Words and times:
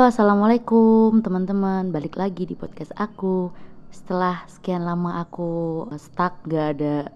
Assalamualaikum 0.00 1.20
teman-teman. 1.20 1.92
Balik 1.92 2.16
lagi 2.16 2.48
di 2.48 2.56
podcast 2.56 2.88
aku. 2.96 3.52
Setelah 3.92 4.48
sekian 4.48 4.88
lama 4.88 5.20
aku 5.20 5.84
stuck, 6.00 6.40
gak 6.48 6.80
ada 6.80 7.12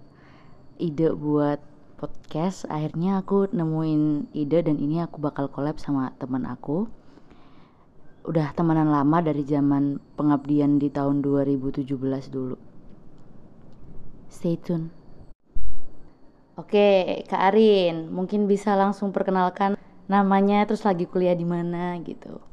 ide 0.77 1.09
buat 1.17 1.65
podcast, 1.97 2.69
akhirnya 2.69 3.25
aku 3.25 3.49
nemuin 3.49 4.29
ide 4.37 4.61
dan 4.69 4.77
ini 4.77 5.01
aku 5.01 5.17
bakal 5.17 5.49
collab 5.49 5.81
sama 5.81 6.13
teman 6.21 6.45
aku. 6.45 6.85
Udah 8.29 8.53
temenan 8.53 8.93
lama 8.93 9.25
dari 9.25 9.49
zaman 9.49 9.97
pengabdian 10.21 10.77
di 10.77 10.93
tahun 10.93 11.25
2017 11.25 11.89
dulu. 12.29 12.61
Stay 14.29 14.61
tune. 14.61 14.93
Oke, 16.61 17.25
Kak 17.33 17.49
Arin, 17.49 18.13
mungkin 18.13 18.45
bisa 18.45 18.77
langsung 18.77 19.09
perkenalkan 19.09 19.81
namanya 20.05 20.69
terus 20.69 20.85
lagi 20.85 21.09
kuliah 21.09 21.33
di 21.33 21.49
mana 21.49 21.97
gitu. 22.05 22.53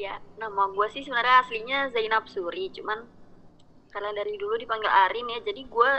Ya, 0.00 0.16
nama 0.40 0.72
gue 0.72 0.86
sih 0.96 1.04
sebenarnya 1.04 1.44
aslinya 1.44 1.78
Zainab 1.92 2.24
Suri, 2.24 2.72
cuman 2.72 3.04
karena 3.92 4.16
dari 4.16 4.32
dulu 4.40 4.56
dipanggil 4.56 4.88
Arin 4.88 5.28
ya, 5.28 5.44
jadi 5.44 5.60
gue 5.68 5.90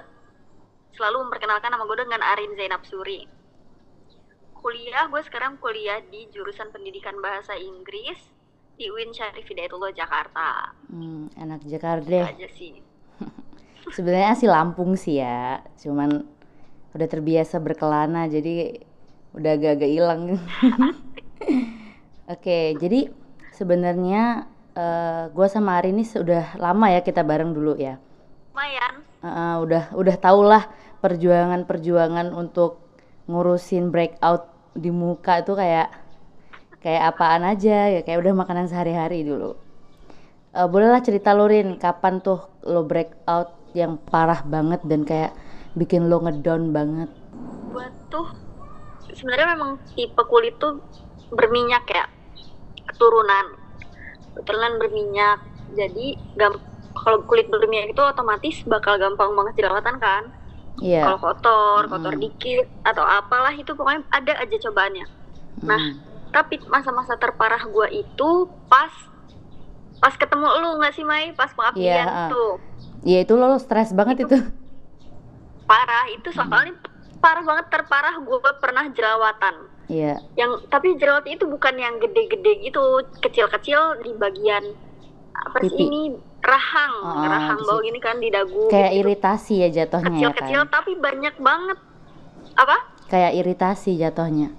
selalu 0.98 1.30
memperkenalkan 1.30 1.70
nama 1.70 1.86
gue 1.86 1.98
dengan 2.02 2.26
Arin 2.34 2.58
Zainab 2.58 2.82
Suri. 2.82 3.30
Kuliah, 4.58 5.06
gue 5.06 5.22
sekarang 5.22 5.62
kuliah 5.62 6.02
di 6.10 6.26
jurusan 6.34 6.74
pendidikan 6.74 7.14
bahasa 7.22 7.54
Inggris 7.54 8.18
di 8.74 8.90
UIN 8.90 9.14
Syarif 9.14 9.46
Hidayatullah 9.46 9.94
Jakarta. 9.94 10.74
Hmm, 10.90 11.30
anak 11.38 11.62
Jakarta 11.70 12.10
deh. 12.10 12.26
Aja 12.26 12.50
sih. 12.58 12.82
Sebenarnya 13.96 14.34
sih 14.34 14.50
Lampung 14.50 14.98
sih 14.98 15.22
ya, 15.22 15.62
cuman 15.78 16.26
udah 16.98 17.08
terbiasa 17.08 17.62
berkelana 17.62 18.26
jadi 18.26 18.82
udah 19.38 19.52
agak-agak 19.62 19.92
hilang. 19.94 20.42
Oke, 22.34 22.74
jadi 22.82 23.21
sebenarnya 23.62 24.50
eh 24.74 25.30
gue 25.30 25.48
sama 25.52 25.78
Ari 25.78 25.94
ini 25.94 26.02
sudah 26.02 26.58
lama 26.58 26.90
ya 26.90 27.06
kita 27.06 27.22
bareng 27.22 27.54
dulu 27.54 27.78
ya. 27.78 28.02
Lumayan. 28.58 28.94
Eh, 29.22 29.56
udah 29.62 29.94
udah 29.94 30.16
tau 30.18 30.42
lah 30.42 30.66
perjuangan-perjuangan 31.06 32.34
untuk 32.34 32.82
ngurusin 33.30 33.94
breakout 33.94 34.50
di 34.74 34.90
muka 34.90 35.46
itu 35.46 35.54
kayak 35.54 35.94
kayak 36.82 37.14
apaan 37.14 37.46
aja 37.46 37.94
ya 37.94 38.02
kayak 38.02 38.26
udah 38.26 38.34
makanan 38.34 38.66
sehari-hari 38.66 39.22
dulu. 39.22 39.54
Eh 40.58 40.66
bolehlah 40.66 41.06
cerita 41.06 41.38
lo 41.38 41.46
Rin, 41.46 41.78
kapan 41.78 42.18
tuh 42.20 42.50
lo 42.66 42.82
breakout 42.82 43.54
yang 43.78 44.02
parah 44.02 44.42
banget 44.42 44.82
dan 44.90 45.06
kayak 45.06 45.38
bikin 45.78 46.10
lo 46.10 46.20
ngedown 46.20 46.74
banget? 46.74 47.10
Gue 47.70 47.88
tuh 48.10 48.28
sebenarnya 49.14 49.54
memang 49.56 49.80
tipe 49.94 50.24
kulit 50.28 50.58
tuh 50.60 50.82
berminyak 51.32 51.86
ya, 51.88 52.04
keturunan. 52.92 53.46
Keturunan 54.36 54.78
berminyak. 54.78 55.40
Jadi 55.72 56.20
kalau 56.36 57.24
kulit 57.26 57.48
berminyak 57.48 57.96
itu 57.96 58.02
otomatis 58.04 58.62
bakal 58.68 59.00
gampang 59.00 59.32
banget 59.32 59.64
jerawatan 59.64 59.98
kan. 59.98 60.24
Iya. 60.80 61.04
Kalau 61.08 61.20
kotor, 61.20 61.82
kotor 61.88 62.16
Mm. 62.16 62.22
dikit 62.22 62.68
atau 62.84 63.04
apalah 63.04 63.52
itu 63.52 63.72
pokoknya 63.72 64.08
ada 64.10 64.34
aja 64.40 64.56
cobaannya. 64.68 65.06
Nah, 65.62 65.78
Hmm. 65.78 66.00
tapi 66.32 66.58
masa-masa 66.68 67.20
terparah 67.20 67.62
gua 67.68 67.92
itu 67.92 68.30
pas 68.66 68.90
pas 70.02 70.16
ketemu 70.18 70.48
lu 70.48 70.82
nggak 70.82 70.94
sih 70.96 71.06
Mai? 71.06 71.36
Pas 71.38 71.52
pengabdian 71.54 72.08
Iya, 72.08 72.08
ah. 72.08 72.30
tuh. 72.32 72.52
Iya 73.04 73.20
itu 73.22 73.34
lo 73.36 73.60
stres 73.60 73.94
banget 73.94 74.26
itu. 74.26 74.38
Parah 75.68 76.10
itu 76.10 76.34
soalnya 76.34 76.74
parah 77.22 77.44
banget 77.46 77.66
terparah 77.70 78.16
gua 78.20 78.42
pernah 78.58 78.90
jerawatan. 78.90 79.56
Iya. 79.92 80.16
Yang 80.34 80.52
tapi 80.72 80.96
jerawat 80.96 81.28
itu 81.28 81.44
bukan 81.46 81.76
yang 81.76 82.00
gede-gede 82.00 82.64
gitu, 82.64 82.84
kecil-kecil 83.20 84.00
di 84.00 84.16
bagian 84.16 84.64
apa 85.34 85.58
sih 85.60 85.68
Pipi. 85.68 85.84
ini 85.84 86.02
rahang, 86.40 86.94
Ah, 87.04 87.28
rahang 87.28 87.60
bawah 87.62 87.82
gini 87.82 88.00
kan 88.00 88.16
di 88.18 88.30
dagu. 88.30 88.68
Kayak 88.68 88.88
gitu. 88.90 89.00
iritasi 89.04 89.54
ya 89.58 89.70
jatuhnya 89.70 90.08
ya 90.10 90.16
Kecil-kecil 90.30 90.62
kan. 90.62 90.70
tapi 90.72 90.92
banyak 90.96 91.36
banget. 91.38 91.78
Apa? 92.56 92.78
Kayak 93.08 93.32
iritasi 93.36 93.92
jatuhnya. 93.98 94.50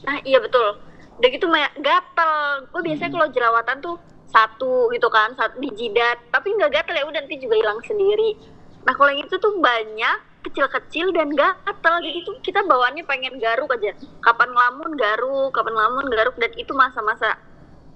Nah 0.00 0.18
iya 0.22 0.38
betul. 0.38 0.78
Udah 1.18 1.28
gitu 1.28 1.46
kayak 1.46 1.72
gatel. 1.76 2.34
Gue 2.68 2.82
biasanya 2.84 3.10
kalau 3.12 3.28
jerawatan 3.28 3.76
tuh 3.78 3.96
satu 4.28 4.72
gitu 4.90 5.08
kan, 5.08 5.34
satu 5.34 5.58
di 5.58 5.70
jidat. 5.72 6.18
Tapi 6.28 6.48
nggak 6.52 6.70
gatel 6.72 6.96
ya 6.96 7.04
udah 7.04 7.20
nanti 7.20 7.36
juga 7.36 7.54
hilang 7.54 7.78
sendiri. 7.80 8.38
Nah 8.82 8.92
kalau 8.92 9.10
yang 9.10 9.22
itu 9.22 9.36
tuh 9.36 9.54
banyak 9.56 10.18
kecil-kecil 10.44 11.10
dan 11.12 11.34
gatel 11.34 11.94
jadi 12.02 12.18
tuh 12.22 12.36
kita 12.42 12.62
bawaannya 12.64 13.04
pengen 13.04 13.36
garuk 13.42 13.74
aja. 13.74 13.94
Kapan 14.22 14.54
ngelamun 14.54 14.94
garuk, 14.94 15.50
kapan 15.50 15.74
ngelamun 15.74 16.06
garuk 16.10 16.36
dan 16.38 16.52
itu 16.54 16.72
masa-masa 16.74 17.38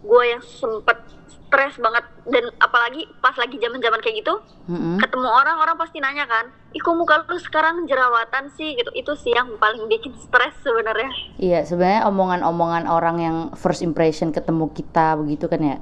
gue 0.03 0.25
yang 0.26 0.42
sempet 0.42 0.98
stres 1.31 1.78
banget 1.78 2.02
dan 2.26 2.50
apalagi 2.58 3.06
pas 3.22 3.38
lagi 3.38 3.54
zaman-zaman 3.54 4.02
kayak 4.02 4.25
gitu 4.25 4.34
Mm-mm. 4.66 4.98
ketemu 4.98 5.28
orang 5.31 5.62
orang 5.62 5.76
pasti 5.78 6.02
nanya 6.02 6.26
kan, 6.26 6.50
ih 6.75 6.82
kok 6.82 6.97
muka 6.98 7.22
lu 7.22 7.38
sekarang 7.38 7.86
jerawatan 7.86 8.50
sih 8.58 8.75
gitu 8.75 8.91
itu 8.98 9.12
sih 9.14 9.31
yang 9.31 9.47
paling 9.62 9.86
bikin 9.86 10.10
stres 10.19 10.58
sebenarnya. 10.66 11.12
Iya 11.38 11.62
sebenarnya 11.62 12.08
omongan-omongan 12.10 12.91
orang 12.91 13.16
yang 13.22 13.36
first 13.54 13.86
impression 13.86 14.34
ketemu 14.34 14.75
kita 14.75 15.14
begitu 15.22 15.47
kan 15.47 15.60
ya. 15.62 15.78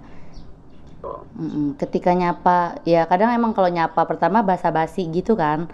Mm-mm. 1.41 1.81
Ketika 1.81 2.13
nyapa, 2.13 2.85
ya 2.85 3.09
kadang 3.09 3.33
emang 3.33 3.57
kalau 3.57 3.73
nyapa 3.73 4.05
pertama 4.05 4.45
basa-basi 4.45 5.09
gitu 5.09 5.33
kan. 5.33 5.65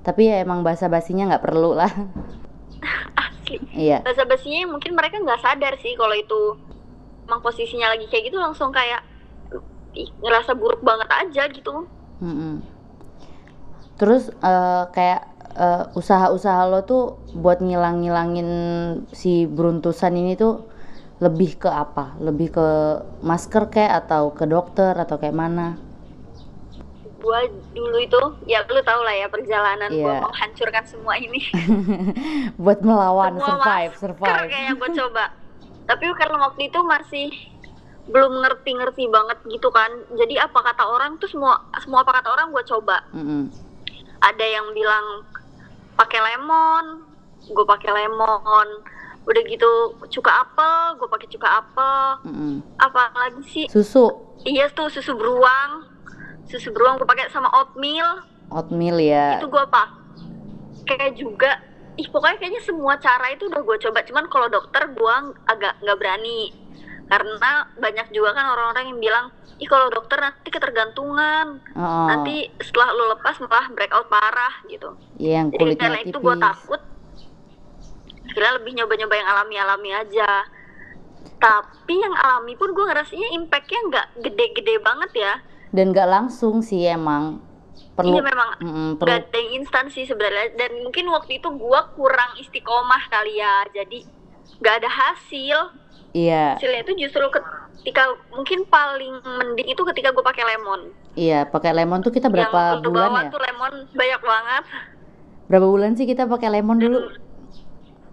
Tapi 0.00 0.32
ya 0.32 0.40
emang 0.40 0.64
basa-basinya 0.64 1.28
nggak 1.30 1.44
perlu 1.44 1.76
lah. 1.76 1.92
Asli. 3.20 3.58
Iya. 3.74 3.98
bahasa 4.06 4.22
basinya 4.24 4.70
mungkin 4.70 4.94
mereka 4.94 5.18
nggak 5.18 5.42
sadar 5.42 5.74
sih 5.82 5.98
kalau 5.98 6.14
itu 6.14 6.54
emang 7.26 7.42
posisinya 7.42 7.90
lagi 7.90 8.06
kayak 8.06 8.30
gitu 8.30 8.38
langsung 8.38 8.70
kayak 8.70 9.02
ngerasa 10.22 10.54
buruk 10.54 10.82
banget 10.86 11.10
aja 11.10 11.50
gitu 11.50 11.86
Mm-mm. 12.22 12.62
Terus 13.98 14.30
eh, 14.30 14.84
kayak 14.92 15.22
eh, 15.56 15.84
usaha-usaha 15.98 16.62
lo 16.68 16.84
tuh 16.84 17.20
buat 17.36 17.58
ngilang-ngilangin 17.64 18.48
si 19.10 19.44
beruntusan 19.48 20.14
ini 20.14 20.36
tuh 20.36 20.64
lebih 21.20 21.60
ke 21.60 21.68
apa? 21.68 22.16
Lebih 22.20 22.48
ke 22.54 22.68
masker 23.24 23.68
kayak 23.68 24.06
atau 24.06 24.32
ke 24.32 24.44
dokter 24.48 24.96
atau 24.96 25.16
kayak 25.20 25.36
mana? 25.36 25.76
Gua 27.20 27.44
dulu 27.70 27.96
itu 27.96 28.20
ya 28.44 28.64
lu 28.64 28.80
tau 28.80 29.00
lah 29.00 29.12
ya 29.12 29.28
perjalanan 29.28 29.92
gua 29.92 30.14
Iya. 30.16 30.22
menghancurkan 30.24 30.84
semua 30.84 31.14
ini. 31.14 31.40
Buat 32.62 32.80
melawan 32.80 33.36
Semua 33.36 33.46
survive, 33.60 33.92
survive. 33.94 34.48
kayaknya 34.48 34.74
gua 34.74 34.88
coba. 34.90 35.24
Tapi 35.86 36.04
karena 36.16 36.36
waktu 36.40 36.62
itu 36.66 36.80
masih 36.80 37.28
belum 38.08 38.42
ngerti-ngerti 38.42 39.04
banget 39.06 39.38
gitu 39.46 39.68
kan. 39.68 39.90
Jadi 40.14 40.34
apa 40.36 40.58
kata 40.58 40.82
orang 40.82 41.14
tuh 41.16 41.28
semua 41.28 41.60
semua 41.78 42.02
apa 42.02 42.18
kata 42.18 42.28
orang 42.30 42.50
gua 42.50 42.64
coba. 42.64 43.04
Mm-mm. 43.12 43.52
ada 44.20 44.44
yang 44.44 44.72
bilang 44.72 45.24
pakai 45.94 46.20
lemon. 46.20 47.04
Gue 47.46 47.64
pakai 47.64 47.90
lemon. 47.90 48.68
Udah 49.24 49.42
gitu 49.44 49.68
cuka 50.08 50.44
apel. 50.44 50.96
Gue 50.96 51.08
pakai 51.08 51.28
cuka 51.28 51.48
apel. 51.58 52.00
Mm-mm. 52.24 52.54
apa 52.76 53.12
lagi 53.16 53.42
sih? 53.44 53.66
Susu, 53.66 54.08
iya 54.44 54.68
tuh 54.68 54.88
susu 54.88 55.12
beruang 55.12 55.89
susu 56.50 56.74
beruang 56.74 56.98
gue 56.98 57.06
pakai 57.06 57.30
sama 57.30 57.46
oatmeal. 57.54 58.26
Oatmeal 58.50 58.98
ya. 58.98 59.38
itu 59.38 59.46
gue 59.46 59.62
apa 59.62 59.94
kayak 60.90 61.14
juga. 61.14 61.62
Ih 61.94 62.08
pokoknya 62.10 62.36
kayaknya 62.42 62.62
semua 62.66 62.98
cara 62.98 63.30
itu 63.30 63.46
udah 63.46 63.62
gue 63.62 63.76
coba. 63.86 64.02
Cuman 64.02 64.26
kalau 64.26 64.50
dokter 64.50 64.82
gue 64.90 65.14
agak 65.46 65.78
nggak 65.78 65.98
berani. 65.98 66.50
Karena 67.06 67.66
banyak 67.78 68.14
juga 68.14 68.34
kan 68.34 68.46
orang-orang 68.54 68.94
yang 68.94 68.98
bilang 68.98 69.26
ih 69.60 69.68
kalau 69.70 69.86
dokter 69.92 70.18
nanti 70.18 70.48
ketergantungan. 70.50 71.62
Oh, 71.78 72.06
nanti 72.10 72.50
setelah 72.58 72.90
lo 72.96 73.14
lepas 73.14 73.38
malah 73.46 73.70
breakout 73.70 74.10
parah 74.10 74.54
gitu. 74.66 74.98
Iya 75.22 75.44
yang 75.44 75.48
jadi 75.54 75.74
karena 75.78 76.00
itu 76.02 76.18
gue 76.18 76.36
takut. 76.38 76.80
Akhirnya 78.30 78.52
lebih 78.62 78.72
nyoba-nyoba 78.78 79.14
yang 79.18 79.28
alami-alami 79.28 79.90
aja. 79.90 80.30
Tapi 81.42 81.94
yang 81.98 82.14
alami 82.14 82.54
pun 82.54 82.70
gue 82.72 82.84
ngerasanya 82.86 83.28
impactnya 83.36 83.80
nggak 83.90 84.06
gede-gede 84.24 84.74
banget 84.80 85.10
ya 85.14 85.34
Dan 85.70 85.94
gak 85.94 86.10
langsung 86.10 86.60
sih 86.62 86.86
emang. 86.86 87.38
Perlu 87.94 88.16
iya 88.16 88.22
memang 88.22 88.48
nggak 88.60 88.96
perlu 88.96 89.12
ada 89.12 89.36
yang 89.36 89.50
instan 89.60 89.88
sih 89.92 90.04
sebenarnya 90.08 90.56
dan 90.56 90.72
mungkin 90.84 91.04
waktu 91.12 91.36
itu 91.36 91.48
gue 91.52 91.80
kurang 91.96 92.32
istiqomah 92.40 93.02
kali 93.12 93.40
ya 93.40 93.66
jadi 93.76 93.98
nggak 94.60 94.74
ada 94.84 94.88
hasil 94.88 95.58
iya, 96.16 96.56
hasilnya 96.56 96.80
itu 96.84 96.92
justru 97.06 97.24
ketika 97.28 98.08
mungkin 98.32 98.64
paling 98.68 99.20
mending 99.20 99.68
itu 99.68 99.82
ketika 99.92 100.16
gue 100.16 100.24
pakai 100.24 100.44
lemon 100.48 100.80
iya 101.12 101.44
pakai 101.44 101.76
lemon 101.76 102.00
tuh 102.00 102.12
kita 102.12 102.32
berapa 102.32 102.80
yang 102.80 102.84
bulan 102.84 103.10
bawa 103.12 103.20
ya? 103.20 103.30
tuh 103.32 103.40
lemon 103.40 103.72
banyak 103.92 104.22
banget 104.24 104.64
Berapa 105.50 105.66
bulan 105.66 105.98
sih 105.98 106.06
kita 106.06 106.30
pakai 106.30 106.46
lemon 106.46 106.78
dulu? 106.78 107.10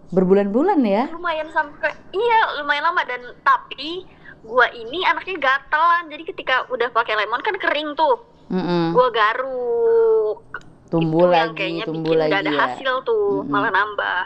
Berbulan-bulan 0.10 0.82
ya? 0.82 1.06
lumayan 1.14 1.46
sampai 1.54 1.94
iya 2.10 2.58
lumayan 2.58 2.90
lama 2.90 3.06
dan 3.06 3.22
tapi 3.46 4.10
gua 4.48 4.68
ini 4.74 5.00
anaknya 5.04 5.36
gatelan 5.38 6.04
jadi 6.12 6.24
ketika 6.24 6.56
udah 6.74 6.90
pakai 6.96 7.14
lemon 7.20 7.42
kan 7.44 7.56
kering 7.60 7.90
tuh 8.00 8.16
Mm-mm. 8.48 8.96
gua 8.96 9.08
garuk 9.12 10.40
Tumbuh 10.88 11.28
Itu 11.28 11.36
yang 11.36 11.52
lagi, 11.52 11.58
kayaknya 11.60 11.84
tumbuh 11.84 12.16
bikin 12.16 12.18
lagi 12.18 12.32
nggak 12.32 12.44
ada 12.48 12.54
ya. 12.56 12.60
hasil 12.64 12.94
tuh 13.04 13.26
Mm-mm. 13.44 13.52
malah 13.52 13.72
nambah 13.76 14.26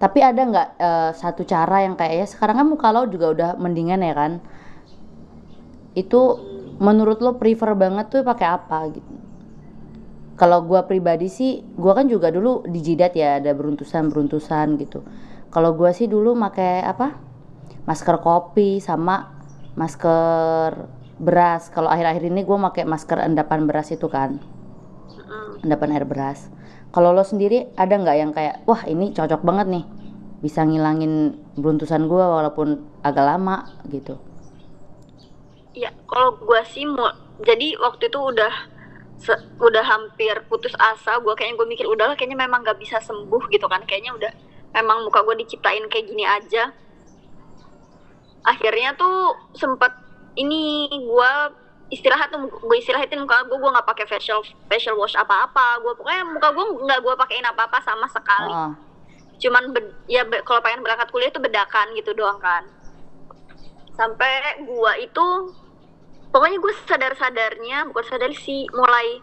Tapi 0.00 0.18
ada 0.24 0.40
nggak 0.40 0.68
eh, 0.80 1.10
satu 1.12 1.42
cara 1.44 1.84
yang 1.84 1.92
kayaknya 2.00 2.24
sekarang 2.32 2.56
kan 2.64 2.66
muka 2.72 2.88
lo 2.88 3.04
juga 3.04 3.26
udah 3.36 3.50
mendingan 3.60 4.00
ya 4.00 4.14
kan? 4.16 4.32
Itu 5.92 6.20
menurut 6.80 7.18
lo 7.20 7.36
prefer 7.36 7.76
banget 7.76 8.06
tuh 8.12 8.20
pakai 8.24 8.46
apa 8.48 8.78
gitu? 8.94 9.12
Kalau 10.40 10.64
gua 10.64 10.88
pribadi 10.88 11.28
sih, 11.28 11.60
gua 11.76 11.92
kan 11.92 12.08
juga 12.08 12.32
dulu 12.32 12.64
di 12.64 12.80
jidat 12.80 13.12
ya 13.12 13.36
ada 13.36 13.52
beruntusan-beruntusan 13.52 14.80
gitu. 14.80 15.04
Kalau 15.52 15.76
gua 15.76 15.92
sih 15.92 16.08
dulu 16.08 16.32
pakai 16.32 16.80
apa? 16.80 17.12
Masker 17.88 18.16
kopi 18.26 18.70
sama 18.88 19.16
masker 19.80 20.70
beras. 21.20 21.62
Kalau 21.74 21.88
akhir-akhir 21.94 22.24
ini 22.30 22.40
gua 22.48 22.56
pakai 22.70 22.84
masker 22.92 23.18
endapan 23.28 23.60
beras 23.68 23.88
itu 23.96 24.06
kan, 24.16 24.30
endapan 25.64 25.88
air 25.96 26.06
beras. 26.08 26.48
Kalau 26.90 27.14
lo 27.14 27.22
sendiri 27.22 27.70
ada 27.78 27.94
nggak 27.94 28.16
yang 28.18 28.30
kayak, 28.34 28.66
wah 28.66 28.82
ini 28.88 29.14
cocok 29.14 29.40
banget 29.46 29.66
nih, 29.70 29.84
bisa 30.42 30.66
ngilangin 30.66 31.38
beruntusan 31.54 32.10
gua 32.10 32.26
walaupun 32.40 32.80
agak 33.06 33.24
lama 33.26 33.56
gitu. 33.86 34.18
Ya, 35.74 35.90
kalau 36.10 36.34
gua 36.42 36.66
sih 36.66 36.82
mau 36.86 37.06
jadi 37.38 37.78
waktu 37.78 38.10
itu 38.10 38.18
udah 38.18 38.52
se- 39.24 39.44
udah 39.62 39.84
hampir 39.86 40.34
putus 40.50 40.74
asa, 40.80 41.12
gua 41.22 41.34
kayaknya 41.38 41.56
gue 41.62 41.68
mikir 41.70 41.86
udahlah 41.86 42.14
kayaknya 42.18 42.38
memang 42.44 42.60
gak 42.66 42.78
bisa 42.82 42.98
sembuh 42.98 43.42
gitu 43.54 43.66
kan. 43.70 43.82
Kayaknya 43.86 44.12
udah 44.18 44.32
memang 44.76 45.06
muka 45.06 45.22
gue 45.26 45.36
diciptain 45.42 45.84
kayak 45.92 46.06
gini 46.10 46.24
aja. 46.26 46.74
Akhirnya 48.42 48.94
tuh 48.94 49.16
sempet 49.52 49.92
ini 50.34 50.86
gua 51.02 51.52
istirahat 51.88 52.30
tuh 52.30 52.38
gue 52.46 52.76
istirahatin 52.78 53.18
muka 53.18 53.42
gue 53.42 53.56
gue 53.56 53.66
nggak 53.68 53.82
pakai 53.84 54.06
facial 54.06 54.38
facial 54.64 54.94
wash 54.94 55.12
apa-apa 55.12 55.82
gue 55.82 55.90
pokoknya 55.92 56.22
muka 56.24 56.48
gue 56.48 56.66
nggak 56.80 57.00
gue 57.00 57.14
pakein 57.18 57.42
apa-apa 57.44 57.82
sama 57.82 58.06
sekali 58.06 58.46
Oh, 58.46 58.70
cuman 59.36 59.74
bed- 59.74 59.98
ya 60.06 60.22
be- 60.22 60.38
kalau 60.40 60.62
pengen 60.62 60.80
berangkat 60.80 61.10
kuliah 61.10 61.28
itu 61.28 61.42
bedakan 61.42 61.90
gitu 61.92 62.14
doang 62.14 62.38
kan 62.38 62.62
sampai 63.90 64.30
gua 64.62 64.94
itu 64.96 65.26
pokoknya 66.30 66.56
gue 66.56 66.72
sadar 66.86 67.12
sadarnya 67.12 67.90
bukan 67.90 68.06
sadar 68.06 68.30
sih 68.38 68.70
mulai 68.70 69.18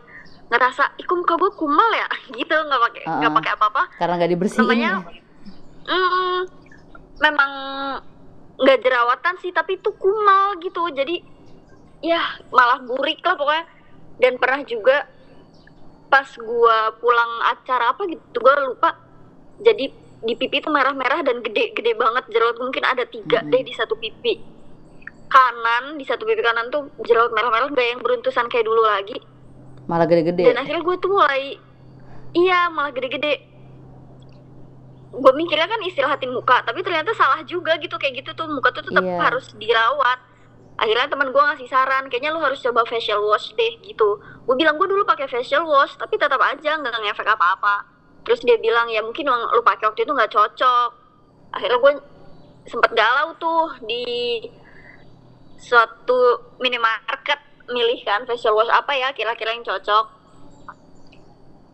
ngerasa 0.47 0.91
iku 0.97 1.15
muka 1.15 1.39
gue 1.39 1.51
kumal 1.55 1.89
ya 1.93 2.07
gitu 2.35 2.51
nggak 2.51 2.81
pakai 2.83 3.03
nggak 3.07 3.23
Uh-uh. 3.23 3.37
pakai 3.39 3.51
apa-apa 3.55 3.83
karena 3.95 4.13
nggak 4.13 4.31
dibersihin. 4.33 4.59
namanya 4.61 4.91
ya. 4.91 4.97
mm, 5.87 6.39
memang 7.17 7.51
nggak 8.57 8.79
jerawatan 8.81 9.35
sih 9.41 9.51
tapi 9.53 9.77
itu 9.77 9.89
kumal 9.95 10.57
gitu. 10.61 10.89
Jadi 10.91 11.21
ya 12.01 12.21
malah 12.53 12.81
burik 12.83 13.21
lah 13.23 13.35
pokoknya. 13.37 13.65
Dan 14.17 14.41
pernah 14.41 14.61
juga 14.65 15.05
pas 16.07 16.25
gua 16.41 16.95
pulang 16.97 17.31
acara 17.53 17.93
apa 17.93 18.05
gitu 18.09 18.37
gua 18.41 18.55
lupa. 18.65 18.97
Jadi 19.61 19.93
di 20.17 20.33
pipi 20.33 20.57
itu 20.57 20.69
merah-merah 20.73 21.21
dan 21.21 21.45
gede-gede 21.45 21.93
banget 21.93 22.25
jerawat. 22.33 22.57
Mungkin 22.57 22.83
ada 22.85 23.05
tiga 23.05 23.45
deh 23.45 23.61
di 23.61 23.73
satu 23.73 23.93
pipi. 23.97 24.41
Kanan 25.27 25.99
di 25.99 26.05
satu 26.07 26.23
pipi 26.25 26.41
kanan 26.41 26.71
tuh 26.73 26.89
jerawat 27.03 27.35
merah-merah 27.35 27.67
gak 27.75 27.87
yang 27.93 28.01
beruntusan 28.01 28.47
kayak 28.49 28.65
dulu 28.65 28.81
lagi. 28.81 29.19
Malah 29.87 30.03
gede-gede. 30.03 30.51
dan 30.51 30.59
akhirnya 30.59 30.83
gue 30.83 30.95
tuh 30.99 31.11
mulai 31.15 31.55
iya 32.35 32.67
malah 32.67 32.91
gede-gede 32.91 33.39
gue 35.07 35.33
mikirnya 35.33 35.67
kan 35.71 35.79
istirahatin 35.87 36.29
muka 36.29 36.61
tapi 36.67 36.83
ternyata 36.83 37.15
salah 37.15 37.41
juga 37.47 37.79
gitu 37.79 37.95
kayak 37.95 38.21
gitu 38.23 38.31
tuh. 38.35 38.47
Muka 38.51 38.71
tuh 38.75 38.83
tetap 38.85 39.03
Iya. 39.03 39.17
harus 39.19 39.51
dirawat. 39.55 40.19
Akhirnya 40.77 41.09
teman 41.09 41.33
gue 41.33 41.41
ngasih 41.41 41.67
saran 41.71 42.05
kayaknya 42.05 42.35
lu 42.35 42.39
harus 42.43 42.61
coba 42.61 42.85
facial 42.85 43.23
wash 43.25 43.49
deh 43.57 43.73
gitu. 43.81 44.19
Gue 44.45 44.55
bilang 44.55 44.77
gue 44.77 44.85
dulu 44.85 45.03
pakai 45.07 45.25
facial 45.25 45.65
wash 45.65 45.97
tapi 45.97 46.19
tetap 46.21 46.37
aja 46.37 46.77
nggak 46.77 46.93
ngefek 47.01 47.27
apa-apa. 47.27 47.87
Terus 48.27 48.43
dia 48.45 48.59
bilang 48.61 48.85
ya 48.91 49.01
mungkin 49.01 49.25
lu 49.31 49.61
pakai 49.65 49.89
waktu 49.89 50.05
itu 50.05 50.11
nggak 50.13 50.29
cocok. 50.29 50.89
Akhirnya 51.55 51.77
gue 51.81 51.93
sempet 52.67 52.91
galau 52.93 53.31
tuh 53.39 53.79
di 53.87 54.05
suatu 55.57 56.53
minimarket 56.61 57.39
milih 57.67 57.99
kan 58.05 58.23
facial 58.29 58.53
wash 58.53 58.69
apa 58.69 58.93
ya 58.93 59.09
kira-kira 59.17 59.55
yang 59.57 59.65
cocok. 59.65 60.05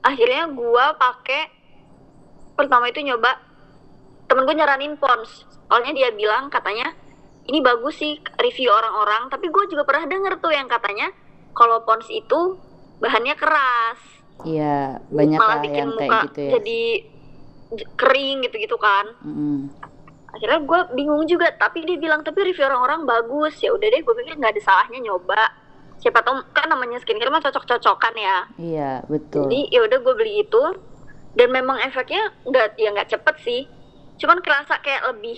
Akhirnya 0.04 0.52
gua 0.52 0.96
pakai 1.00 1.48
pertama 2.54 2.90
itu 2.90 3.02
nyoba 3.02 3.38
temen 4.30 4.46
gue 4.48 4.56
nyaranin 4.56 4.96
Pons. 4.98 5.46
Soalnya 5.68 5.94
dia 5.94 6.10
bilang 6.14 6.50
katanya 6.54 6.94
ini 7.50 7.60
bagus 7.60 8.00
sih 8.00 8.18
review 8.40 8.72
orang-orang 8.72 9.28
tapi 9.28 9.52
gue 9.52 9.64
juga 9.68 9.84
pernah 9.84 10.08
denger 10.08 10.40
tuh 10.40 10.54
yang 10.54 10.70
katanya 10.70 11.12
kalau 11.54 11.84
Pons 11.86 12.08
itu 12.10 12.58
bahannya 12.98 13.36
keras. 13.36 14.00
Iya, 14.44 15.00
banyak 15.14 15.40
malah 15.40 15.60
lah 15.60 15.62
bikin 15.62 15.78
yang 15.78 15.90
muka 15.94 16.02
kayak 16.02 16.24
gitu 16.26 16.40
ya. 16.42 16.52
jadi 16.60 16.82
kering 17.98 18.38
gitu-gitu 18.50 18.78
kan. 18.78 19.06
Mm-mm. 19.22 19.60
akhirnya 20.34 20.66
gue 20.66 20.80
bingung 20.98 21.30
juga 21.30 21.46
tapi 21.54 21.86
dia 21.86 21.94
bilang 22.02 22.26
tapi 22.26 22.42
review 22.42 22.66
orang-orang 22.66 23.06
bagus. 23.06 23.54
Ya 23.62 23.70
udah 23.70 23.86
deh 23.86 24.02
gue 24.02 24.14
pikir 24.18 24.34
nggak 24.42 24.58
ada 24.58 24.62
salahnya 24.66 25.00
nyoba. 25.06 25.42
Siapa 26.02 26.26
tahu 26.26 26.42
kan 26.58 26.68
namanya 26.74 26.98
skincare 27.00 27.30
mah 27.30 27.44
cocok-cocokan 27.44 28.14
ya. 28.18 28.38
Iya, 28.58 28.92
betul. 29.06 29.46
jadi 29.46 29.60
ya 29.70 29.80
udah 29.86 29.98
gue 30.02 30.14
beli 30.18 30.34
itu 30.42 30.64
dan 31.34 31.50
memang 31.50 31.82
efeknya 31.82 32.34
nggak 32.46 32.78
ya 32.78 32.90
nggak 32.94 33.10
cepet 33.10 33.36
sih 33.42 33.62
cuman 34.22 34.40
kerasa 34.40 34.78
kayak 34.80 35.14
lebih 35.14 35.38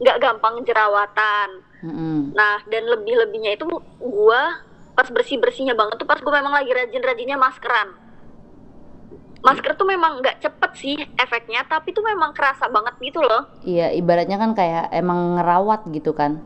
nggak 0.00 0.20
gampang 0.20 0.60
jerawatan 0.64 1.48
Mm-mm. 1.80 2.32
nah 2.36 2.60
dan 2.68 2.84
lebih 2.88 3.14
lebihnya 3.16 3.56
itu 3.56 3.64
gue 4.00 4.42
pas 4.94 5.08
bersih 5.10 5.40
bersihnya 5.40 5.74
banget 5.74 5.98
tuh 5.98 6.06
pas 6.06 6.20
gue 6.20 6.32
memang 6.32 6.54
lagi 6.54 6.70
rajin 6.70 7.02
rajinnya 7.02 7.38
maskeran 7.40 7.94
masker 9.44 9.76
tuh 9.76 9.84
memang 9.84 10.24
nggak 10.24 10.40
cepet 10.40 10.70
sih 10.72 10.96
efeknya 11.20 11.68
tapi 11.68 11.92
tuh 11.92 12.00
memang 12.00 12.32
kerasa 12.32 12.64
banget 12.72 12.96
gitu 13.00 13.20
loh 13.20 13.44
Iya, 13.60 13.92
ibaratnya 13.92 14.40
kan 14.40 14.52
kayak 14.52 14.88
emang 14.92 15.36
ngerawat 15.40 15.88
gitu 15.92 16.12
kan. 16.12 16.40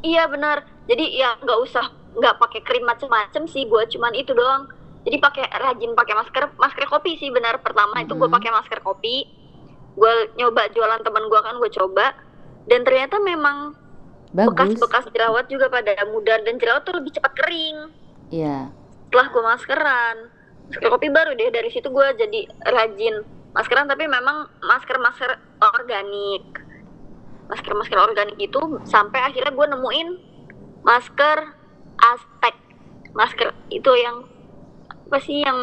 Iya 0.00 0.24
benar. 0.28 0.64
Jadi 0.88 1.20
ya 1.20 1.36
nggak 1.36 1.58
usah 1.60 1.84
nggak 2.16 2.36
pakai 2.40 2.60
krim 2.64 2.84
macem-macem 2.84 3.44
sih. 3.44 3.64
Gue 3.64 3.84
cuman 3.88 4.12
itu 4.12 4.32
doang. 4.32 4.68
Jadi 5.00 5.16
pakai 5.16 5.44
rajin 5.48 5.96
pakai 5.96 6.14
masker 6.14 6.44
masker 6.60 6.84
kopi 6.86 7.16
sih 7.16 7.32
benar. 7.32 7.60
Pertama 7.64 8.04
itu 8.04 8.12
gue 8.12 8.28
Mhm. 8.28 8.36
pakai 8.36 8.50
masker 8.52 8.78
kopi. 8.84 9.24
Gue 9.96 10.12
nyoba 10.36 10.68
jualan 10.70 11.00
teman 11.00 11.24
gue 11.28 11.40
kan 11.40 11.56
gue 11.56 11.70
coba. 11.72 12.12
Dan 12.68 12.84
ternyata 12.84 13.16
memang 13.18 13.74
bekas-bekas 14.30 15.10
jerawat 15.10 15.50
juga 15.50 15.66
pada 15.66 15.96
mudar 16.06 16.44
dan 16.44 16.60
jerawat 16.60 16.84
tuh 16.84 16.94
lebih 16.94 17.16
cepat 17.16 17.32
kering. 17.34 17.90
Iya. 18.30 18.70
Setelah 19.08 19.26
gue 19.26 19.42
maskeran, 19.42 20.16
masker 20.70 20.86
kopi 20.86 21.08
baru 21.10 21.34
deh 21.34 21.50
dari 21.50 21.66
situ 21.74 21.90
gue 21.90 22.06
jadi 22.14 22.40
rajin 22.62 23.26
maskeran 23.50 23.90
tapi 23.90 24.06
memang 24.06 24.46
masker-masker 24.62 25.34
organik 25.58 26.46
masker-masker 27.50 27.98
organik 27.98 28.38
itu 28.38 28.60
sampai 28.86 29.18
akhirnya 29.26 29.50
gue 29.50 29.66
nemuin 29.66 30.08
masker 30.86 31.38
Aztec 31.98 32.54
masker 33.10 33.50
itu 33.74 33.90
yang 33.98 34.22
apa 35.10 35.18
sih 35.18 35.42
yang 35.42 35.58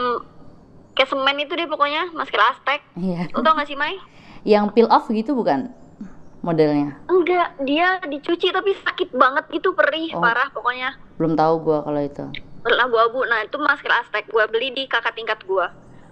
kayak 0.91 1.07
semen 1.07 1.39
itu 1.39 1.55
deh 1.55 1.63
pokoknya 1.65 2.11
masker 2.11 2.35
Aztec 2.35 2.83
Iya. 2.99 3.31
lo 3.31 3.39
tau 3.39 3.55
gak 3.55 3.63
sih 3.63 3.79
Mai? 3.79 3.95
Yang 4.43 4.75
peel 4.75 4.91
off 4.91 5.07
gitu 5.07 5.31
bukan 5.31 5.71
modelnya? 6.43 6.99
enggak 7.07 7.55
dia 7.63 7.95
dicuci 8.03 8.51
tapi 8.51 8.75
sakit 8.75 9.15
banget 9.15 9.47
gitu 9.49 9.71
perih 9.71 10.11
Oh. 10.11 10.19
parah 10.19 10.51
pokoknya 10.51 10.99
Belum 11.15 11.33
tahu 11.33 11.53
gua 11.61 11.79
kalau 11.81 11.95
itu. 11.97 12.27
abu-abu 12.67 13.23
nah 13.23 13.39
itu 13.39 13.55
masker 13.57 13.87
Aztec 13.89 14.27
gue 14.27 14.43
beli 14.51 14.67
di 14.69 14.83
kakak 14.83 15.15
tingkat 15.15 15.39
gue 15.41 15.63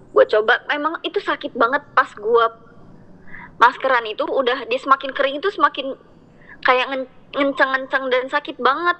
gue 0.08 0.24
coba 0.26 0.64
memang 0.66 0.96
itu 1.02 1.20
sakit 1.20 1.52
banget 1.52 1.84
pas 1.92 2.08
gue 2.08 2.44
maskeran 3.58 4.04
itu 4.06 4.24
udah 4.24 4.64
dia 4.64 4.80
semakin 4.80 5.12
kering 5.12 5.36
itu 5.36 5.48
semakin 5.50 5.92
kayak 6.62 6.88
ngen- 6.88 7.12
ngenceng-ngenceng 7.34 8.08
dan 8.08 8.24
sakit 8.26 8.56
banget 8.56 8.96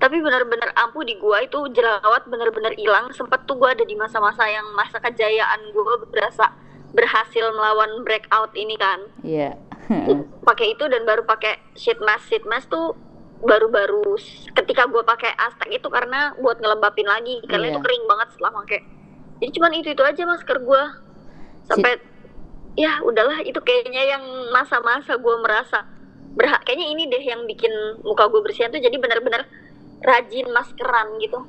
tapi 0.00 0.16
benar-benar 0.24 0.72
ampuh 0.80 1.04
di 1.04 1.20
gua 1.20 1.44
itu 1.44 1.60
jerawat 1.76 2.24
benar-benar 2.26 2.72
hilang. 2.74 3.12
Sempet 3.12 3.44
tuh 3.44 3.60
gua 3.60 3.76
ada 3.76 3.84
di 3.84 3.94
masa-masa 3.94 4.48
yang 4.48 4.64
masa 4.72 4.96
kejayaan 4.98 5.60
gua 5.76 6.00
berasa 6.08 6.50
berhasil 6.96 7.44
melawan 7.54 8.02
breakout 8.02 8.50
ini 8.56 8.74
kan. 8.80 9.00
Iya. 9.22 9.54
pakai 10.46 10.78
itu 10.78 10.86
dan 10.86 11.02
baru 11.02 11.26
pakai 11.26 11.58
sheet 11.74 11.98
mask. 11.98 12.30
Sheet 12.30 12.46
mask 12.46 12.70
tuh 12.70 12.94
baru-baru 13.40 14.14
ketika 14.54 14.84
gue 14.86 15.02
pakai 15.02 15.32
Aztec 15.34 15.66
itu 15.72 15.88
karena 15.88 16.36
buat 16.38 16.60
ngelembapin 16.60 17.08
lagi 17.08 17.40
karena 17.48 17.72
Iya. 17.72 17.72
itu 17.74 17.80
kering 17.82 18.04
banget 18.06 18.28
setelah 18.36 18.52
pakai. 18.62 18.80
Jadi 19.40 19.50
cuman 19.56 19.72
itu 19.74 19.88
itu 19.96 20.02
aja 20.04 20.22
masker 20.28 20.58
gue 20.60 20.82
sampai 21.66 21.92
ya 22.76 23.00
udahlah 23.02 23.40
itu 23.42 23.56
kayaknya 23.64 24.14
yang 24.14 24.22
masa-masa 24.52 25.16
gue 25.16 25.36
merasa 25.40 25.82
berhak 26.36 26.62
kayaknya 26.62 26.86
ini 26.86 27.02
deh 27.10 27.24
yang 27.24 27.42
bikin 27.48 27.72
muka 28.06 28.28
gue 28.28 28.40
bersihan 28.44 28.70
tuh. 28.70 28.78
Jadi 28.78 28.94
benar-benar 29.00 29.48
rajin 30.02 30.46
maskeran 30.52 31.08
gitu 31.20 31.40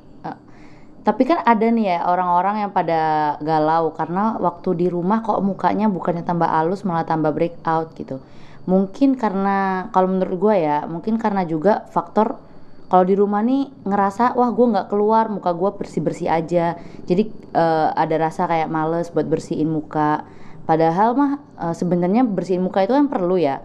Tapi 1.01 1.25
kan 1.25 1.41
ada 1.41 1.65
nih 1.65 1.97
ya 1.97 2.05
orang-orang 2.05 2.61
yang 2.61 2.71
pada 2.77 3.33
galau 3.41 3.89
karena 3.97 4.37
waktu 4.37 4.85
di 4.85 4.85
rumah 4.85 5.25
kok 5.25 5.41
mukanya 5.41 5.89
bukannya 5.89 6.21
tambah 6.21 6.45
halus 6.45 6.85
malah 6.85 7.09
tambah 7.09 7.33
breakout 7.33 7.97
gitu. 7.97 8.21
Mungkin 8.69 9.17
karena 9.17 9.89
kalau 9.89 10.13
menurut 10.13 10.37
gua 10.37 10.53
ya, 10.53 10.77
mungkin 10.85 11.17
karena 11.17 11.41
juga 11.49 11.89
faktor 11.89 12.37
kalau 12.85 13.01
di 13.01 13.17
rumah 13.17 13.41
nih 13.41 13.73
ngerasa 13.81 14.37
wah 14.37 14.53
gua 14.53 14.77
nggak 14.77 14.87
keluar 14.93 15.25
muka 15.33 15.49
gua 15.57 15.73
bersih-bersih 15.73 16.29
aja. 16.29 16.77
Jadi 17.09 17.33
eh, 17.33 17.89
ada 17.97 18.15
rasa 18.21 18.45
kayak 18.45 18.69
males 18.69 19.09
buat 19.09 19.25
bersihin 19.25 19.73
muka. 19.73 20.21
padahal 20.61 21.17
mah 21.17 21.31
uh, 21.57 21.75
sebenarnya 21.75 22.21
bersihin 22.21 22.61
muka 22.61 22.85
itu 22.85 22.93
kan 22.93 23.09
perlu 23.09 23.35
ya 23.35 23.59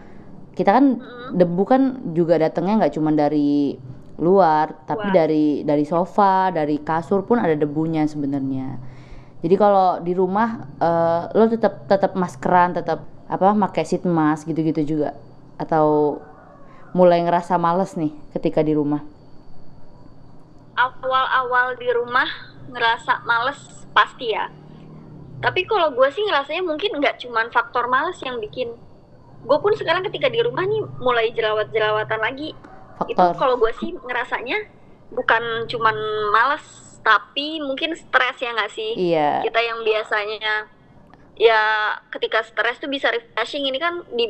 kita 0.56 0.72
kan 0.72 0.98
debu 1.36 1.62
kan 1.68 1.82
juga 2.16 2.40
datangnya 2.40 2.82
nggak 2.82 2.94
cuma 2.96 3.12
dari 3.12 3.76
luar 4.16 4.72
tapi 4.88 5.12
Luar. 5.12 5.16
dari 5.24 5.60
dari 5.60 5.84
sofa 5.84 6.48
dari 6.48 6.80
kasur 6.80 7.28
pun 7.28 7.36
ada 7.36 7.52
debunya 7.52 8.08
sebenarnya. 8.08 8.80
Jadi 9.44 9.54
kalau 9.60 10.00
di 10.00 10.16
rumah 10.16 10.64
eh, 10.80 11.22
lo 11.36 11.44
tetap 11.46 11.84
tetap 11.84 12.16
maskeran 12.16 12.72
tetap 12.72 13.04
apa 13.28 13.52
pakai 13.68 13.84
sheet 13.84 14.08
mask 14.08 14.48
gitu-gitu 14.48 14.96
juga? 14.96 15.12
Atau 15.60 16.18
mulai 16.96 17.20
ngerasa 17.20 17.60
males 17.60 17.92
nih 17.94 18.12
ketika 18.32 18.64
di 18.64 18.72
rumah? 18.72 19.04
Awal-awal 20.76 21.76
di 21.76 21.88
rumah 21.92 22.28
ngerasa 22.72 23.24
males 23.28 23.60
pasti 23.92 24.32
ya. 24.32 24.48
Tapi 25.36 25.68
kalau 25.68 25.92
gue 25.92 26.08
sih 26.08 26.24
ngerasanya 26.24 26.64
mungkin 26.64 26.96
nggak 26.96 27.20
cuman 27.20 27.52
faktor 27.52 27.84
males 27.92 28.16
yang 28.24 28.40
bikin. 28.40 28.72
Gue 29.44 29.58
pun 29.60 29.76
sekarang 29.76 30.00
ketika 30.08 30.32
di 30.32 30.40
rumah 30.40 30.64
nih 30.64 30.80
mulai 30.96 31.28
jerawat-jerawatan 31.36 32.20
lagi 32.24 32.56
itu 33.04 33.18
faktor. 33.20 33.36
kalau 33.36 33.54
gue 33.60 33.72
sih 33.76 33.92
ngerasanya 33.92 34.58
bukan 35.12 35.68
cuman 35.68 35.96
males 36.32 36.64
tapi 37.06 37.62
mungkin 37.62 37.94
stres 37.94 38.42
ya 38.42 38.50
nggak 38.50 38.72
sih? 38.74 38.92
Iya. 38.98 39.46
Kita 39.46 39.60
yang 39.62 39.86
biasanya 39.86 40.66
ya 41.38 41.94
ketika 42.10 42.42
stres 42.42 42.82
tuh 42.82 42.90
bisa 42.90 43.14
refreshing. 43.14 43.62
Ini 43.70 43.78
kan 43.78 44.02
di 44.10 44.26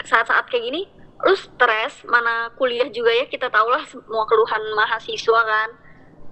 saat-saat 0.00 0.48
kayak 0.48 0.64
gini 0.64 0.82
lu 1.24 1.36
stres 1.36 2.04
mana 2.04 2.52
kuliah 2.56 2.88
juga 2.92 3.12
ya 3.12 3.24
kita 3.28 3.48
tau 3.48 3.68
lah 3.68 3.84
semua 3.84 4.24
keluhan 4.24 4.62
mahasiswa 4.72 5.40
kan. 5.44 5.70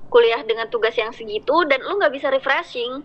Kuliah 0.08 0.40
dengan 0.44 0.68
tugas 0.72 0.96
yang 0.96 1.12
segitu 1.12 1.64
dan 1.68 1.84
lu 1.84 2.00
nggak 2.00 2.12
bisa 2.16 2.32
refreshing. 2.32 3.04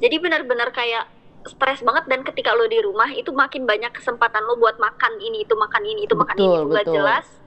Jadi 0.00 0.16
benar-benar 0.16 0.72
kayak 0.72 1.04
stres 1.42 1.84
banget 1.84 2.08
dan 2.08 2.24
ketika 2.24 2.56
lu 2.56 2.64
di 2.64 2.80
rumah 2.80 3.12
itu 3.12 3.28
makin 3.34 3.68
banyak 3.68 3.92
kesempatan 3.92 4.40
lu 4.48 4.56
buat 4.56 4.80
makan 4.80 5.20
ini 5.20 5.44
itu 5.44 5.52
makan 5.52 5.84
ini 5.84 6.08
itu 6.08 6.16
makan 6.16 6.36
ini. 6.40 6.48
Itu 6.48 6.68
nggak 6.72 6.86
betul. 6.88 6.96
jelas 6.96 7.41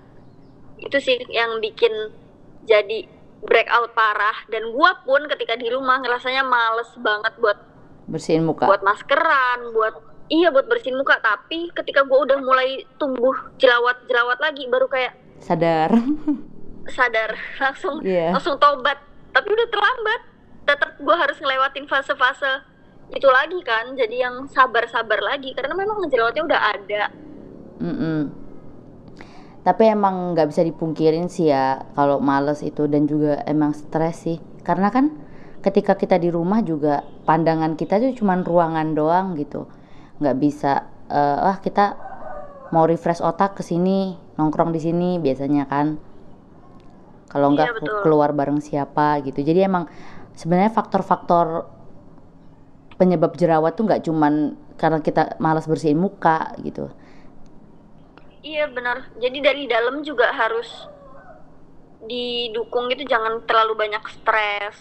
itu 0.77 0.97
sih 0.97 1.17
yang 1.29 1.59
bikin 1.59 1.91
jadi 2.63 3.07
breakout 3.39 3.93
parah 3.93 4.35
dan 4.47 4.71
gua 4.71 4.97
pun 5.01 5.23
ketika 5.27 5.53
di 5.53 5.69
rumah 5.69 6.01
ngerasanya 6.01 6.41
males 6.41 6.89
banget 6.97 7.33
buat 7.37 7.57
bersihin 8.05 8.45
muka 8.45 8.65
buat 8.65 8.81
maskeran, 8.81 9.71
buat 9.71 9.97
iya 10.27 10.49
buat 10.49 10.65
bersihin 10.65 10.93
muka. 10.95 11.17
Tapi 11.17 11.73
ketika 11.73 12.01
gue 12.01 12.17
udah 12.17 12.37
mulai 12.37 12.81
tumbuh 12.97 13.33
jerawat-jerawat 13.57 14.37
lagi, 14.37 14.65
baru 14.65 14.85
kayak 14.85 15.13
sadar 15.37 15.89
sadar 16.95 17.33
langsung 17.63 18.01
Iya. 18.01 18.33
langsung 18.33 18.57
tobat. 18.57 19.01
Tapi 19.33 19.47
udah 19.49 19.67
terlambat. 19.69 20.21
Tetap 20.65 20.97
gue 20.97 21.15
harus 21.15 21.37
ngelewatin 21.37 21.85
fase-fase 21.85 22.61
itu 23.09 23.25
lagi 23.25 23.57
kan. 23.61 23.93
Jadi 23.93 24.21
yang 24.21 24.45
sabar-sabar 24.49 25.21
lagi 25.21 25.53
karena 25.53 25.73
memang 25.73 26.01
jerawatnya 26.09 26.43
udah 26.45 26.61
ada. 26.73 27.03
Mm-mm. 27.81 28.21
Tapi 29.65 29.83
emang 29.89 30.37
nggak 30.37 30.47
bisa 30.53 30.61
dipungkirin 30.61 31.25
sih 31.25 31.49
ya 31.49 31.81
kalau 31.97 32.21
males 32.21 32.61
itu 32.61 32.85
dan 32.85 33.09
juga 33.09 33.41
emang 33.49 33.73
stres 33.73 34.29
sih. 34.29 34.37
Karena 34.61 34.93
kan 34.93 35.09
ketika 35.65 35.97
kita 35.97 36.21
di 36.21 36.29
rumah 36.29 36.61
juga 36.61 37.01
pandangan 37.25 37.73
kita 37.73 37.97
tuh 37.97 38.13
cuman 38.13 38.45
ruangan 38.45 38.93
doang 38.93 39.33
gitu. 39.33 39.65
Nggak 40.21 40.35
bisa 40.37 40.85
eh, 41.09 41.37
wah 41.41 41.57
kita 41.57 41.97
mau 42.69 42.85
refresh 42.85 43.25
otak 43.25 43.57
ke 43.57 43.63
sini, 43.65 44.13
nongkrong 44.37 44.69
di 44.69 44.81
sini 44.81 45.17
biasanya 45.17 45.65
kan. 45.65 45.97
Kalau 47.33 47.51
nggak 47.57 47.67
Iya, 47.67 47.75
betul. 47.81 47.97
keluar 48.05 48.29
bareng 48.37 48.61
siapa 48.61 49.17
gitu. 49.25 49.41
Jadi 49.41 49.65
emang 49.65 49.89
sebenarnya 50.37 50.69
faktor-faktor 50.69 51.65
penyebab 53.01 53.33
jerawat 53.35 53.75
tuh 53.75 53.83
nggak 53.89 54.07
cuman 54.07 54.55
karena 54.77 54.99
kita 55.01 55.35
malas 55.41 55.65
bersihin 55.65 55.99
muka 55.99 56.53
gitu. 56.61 56.87
Iya 58.45 58.69
benar. 58.69 59.09
Jadi 59.17 59.37
dari 59.41 59.63
dalam 59.65 60.05
juga 60.05 60.29
harus 60.29 60.69
didukung 62.05 62.93
gitu 62.93 63.09
jangan 63.09 63.41
terlalu 63.49 63.73
banyak 63.73 64.03
stres. 64.05 64.77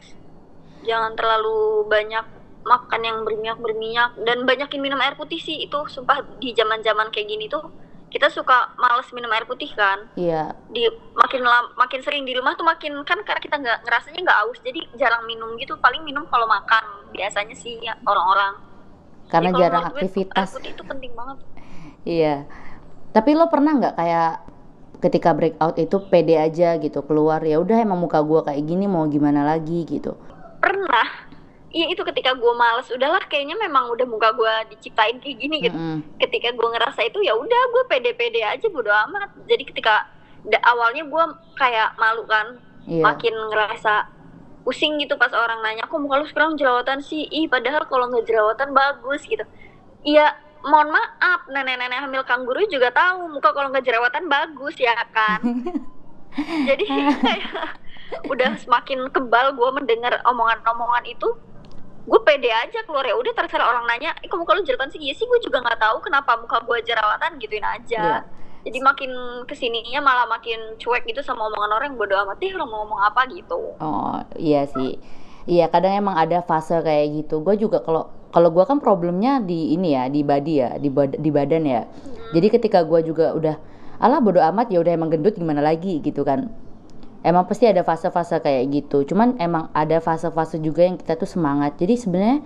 Jangan 0.85 1.17
terlalu 1.17 1.89
banyak 1.89 2.27
makan 2.65 3.01
yang 3.05 3.19
berminyak 3.25 3.57
berminyak 3.61 4.11
dan 4.25 4.45
banyakin 4.45 4.81
minum 4.81 5.01
air 5.01 5.13
putih 5.17 5.37
sih 5.37 5.65
itu 5.65 5.79
sumpah 5.85 6.25
di 6.41 6.57
zaman-zaman 6.57 7.13
kayak 7.13 7.29
gini 7.29 7.45
tuh 7.45 7.61
kita 8.09 8.33
suka 8.33 8.73
males 8.81 9.05
minum 9.13 9.29
air 9.37 9.45
putih 9.45 9.69
kan 9.77 10.01
Iya, 10.17 10.49
di 10.73 10.89
makin 11.13 11.45
lam- 11.45 11.77
makin 11.77 12.01
sering 12.01 12.25
di 12.25 12.33
rumah 12.33 12.57
tuh 12.57 12.65
makin 12.65 12.97
kan 13.05 13.21
karena 13.21 13.41
kita 13.45 13.61
nggak 13.61 13.79
ngerasanya 13.85 14.21
nggak 14.25 14.41
aus 14.49 14.57
jadi 14.65 14.81
jarang 14.97 15.29
minum 15.29 15.53
gitu 15.61 15.77
paling 15.77 16.01
minum 16.09 16.25
kalau 16.33 16.49
makan 16.49 16.85
biasanya 17.13 17.53
sih 17.53 17.77
ya, 17.85 18.01
orang-orang 18.09 18.57
karena 19.29 19.53
Jadi 19.53 19.53
kalau 19.53 19.61
jarang 19.61 19.85
aktivitas. 19.93 20.49
air 20.49 20.55
putih 20.57 20.71
itu 20.73 20.83
penting 20.89 21.13
banget 21.13 21.39
Iya. 22.09 22.35
Tapi 23.15 23.31
lo 23.33 23.47
pernah 23.47 23.73
nggak 23.73 23.95
kayak 23.95 24.33
ketika 24.99 25.31
breakout 25.31 25.77
itu 25.77 25.97
pede 26.09 26.35
aja 26.35 26.75
gitu 26.77 27.05
keluar 27.05 27.39
ya 27.41 27.61
udah 27.61 27.77
emang 27.79 28.01
muka 28.01 28.19
gua 28.21 28.41
kayak 28.43 28.65
gini 28.65 28.85
mau 28.85 29.05
gimana 29.05 29.45
lagi 29.45 29.85
gitu. 29.85 30.17
pernah 30.59 31.05
iya 31.69 31.93
itu 31.93 32.01
ketika 32.01 32.33
gue 32.33 32.53
males 32.57 32.89
udahlah 32.89 33.21
kayaknya 33.29 33.53
memang 33.59 33.93
udah 33.93 34.07
muka 34.09 34.33
gue 34.33 34.73
diciptain 34.73 35.21
kayak 35.21 35.37
gini 35.37 35.57
gitu 35.61 35.77
Mm-mm. 35.77 36.17
ketika 36.17 36.57
gue 36.57 36.69
ngerasa 36.73 37.05
itu 37.05 37.21
ya 37.21 37.37
udah 37.37 37.63
gue 37.69 37.83
pede-pede 37.85 38.41
aja 38.41 38.65
bodo 38.73 38.89
amat 38.89 39.29
jadi 39.45 39.61
ketika 39.61 40.09
awalnya 40.65 41.05
gue 41.05 41.25
kayak 41.55 41.93
malu 42.01 42.25
kan 42.25 42.57
Iya. 42.85 43.01
makin 43.01 43.35
ngerasa 43.49 44.09
pusing 44.61 44.97
gitu 45.01 45.17
pas 45.17 45.33
orang 45.33 45.61
nanya 45.61 45.85
kok 45.85 46.01
muka 46.01 46.21
lu 46.21 46.25
sekarang 46.25 46.57
jerawatan 46.57 47.01
sih 47.01 47.29
ih 47.29 47.45
padahal 47.45 47.85
kalau 47.85 48.09
nggak 48.09 48.25
jerawatan 48.25 48.73
bagus 48.73 49.25
gitu 49.25 49.45
iya 50.01 50.33
mohon 50.65 50.89
maaf 50.91 51.45
nenek-nenek 51.47 52.01
hamil 52.01 52.25
kangguru 52.25 52.65
juga 52.67 52.89
tahu 52.91 53.29
muka 53.29 53.53
kalau 53.53 53.69
nggak 53.69 53.85
jerawatan 53.85 54.25
bagus 54.27 54.75
ya 54.81 54.97
kan 55.13 55.41
jadi 56.69 56.85
kayak 57.21 57.79
udah 58.29 58.57
semakin 58.61 59.09
kebal 59.13 59.55
gue 59.55 59.71
mendengar 59.77 60.19
omongan-omongan 60.25 61.05
itu 61.07 61.29
gue 62.05 62.21
pede 62.21 62.53
aja 62.53 62.85
keluar 62.85 63.05
ya 63.05 63.17
udah 63.17 63.33
terserah 63.33 63.65
orang 63.65 63.89
nanya 63.89 64.13
eh 64.21 64.29
kok 64.29 64.37
muka 64.37 64.53
lu 64.53 64.61
jerawatan 64.61 64.93
sih 64.93 65.01
iya 65.01 65.17
sih 65.17 65.25
gue 65.25 65.41
juga 65.41 65.65
nggak 65.65 65.81
tahu 65.81 66.05
kenapa 66.05 66.37
muka 66.37 66.61
gue 66.61 66.85
jerawatan 66.85 67.41
gituin 67.41 67.65
aja 67.65 68.25
Iya. 68.65 68.71
jadi 68.73 68.79
makin 68.81 69.11
ke 69.45 69.53
sininya 69.57 70.01
malah 70.01 70.25
makin 70.29 70.77
cuek 70.77 71.05
gitu 71.05 71.21
sama 71.21 71.49
omongan 71.49 71.73
orang 71.77 71.87
yang 71.93 71.99
bodo 72.01 72.17
amat 72.25 72.37
deh 72.41 72.53
orang 72.53 72.69
mau 72.69 72.85
ngomong 72.85 73.01
apa 73.05 73.29
gitu 73.29 73.77
Oh 73.81 74.21
iya 74.37 74.65
sih. 74.65 74.97
Iya 75.45 75.69
kadang 75.69 75.93
emang 75.93 76.17
ada 76.17 76.41
fase 76.41 76.73
kayak 76.81 77.13
gitu. 77.21 77.45
Gue 77.45 77.61
juga 77.61 77.85
kalau 77.85 78.09
kalau 78.35 78.51
gua 78.51 78.67
kan 78.67 78.83
problemnya 78.83 79.39
di 79.39 79.71
ini 79.79 79.95
ya 79.95 80.11
di 80.11 80.27
body 80.27 80.55
ya 80.59 80.71
di 80.83 80.91
bad- 80.91 81.23
di 81.23 81.31
badan 81.31 81.63
ya. 81.63 81.87
Jadi 82.35 82.47
ketika 82.51 82.83
gua 82.83 82.99
juga 82.99 83.31
udah 83.31 83.55
alah 84.03 84.19
bodo 84.19 84.43
amat 84.43 84.75
ya 84.75 84.83
udah 84.83 84.91
emang 84.91 85.15
gendut 85.15 85.39
gimana 85.39 85.63
lagi 85.63 86.03
gitu 86.03 86.27
kan. 86.27 86.51
Emang 87.23 87.47
pasti 87.47 87.71
ada 87.71 87.87
fase-fase 87.87 88.43
kayak 88.43 88.75
gitu. 88.75 89.07
Cuman 89.07 89.39
emang 89.39 89.71
ada 89.71 90.03
fase-fase 90.03 90.59
juga 90.59 90.83
yang 90.83 90.99
kita 90.99 91.15
tuh 91.15 91.31
semangat. 91.31 91.79
Jadi 91.79 91.95
sebenarnya 91.97 92.43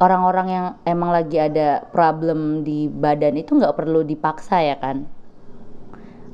orang-orang 0.00 0.46
yang 0.48 0.66
emang 0.88 1.12
lagi 1.12 1.36
ada 1.38 1.84
problem 1.92 2.64
di 2.64 2.88
badan 2.88 3.36
itu 3.36 3.52
nggak 3.54 3.76
perlu 3.78 4.02
dipaksa 4.02 4.64
ya 4.64 4.80
kan. 4.80 5.06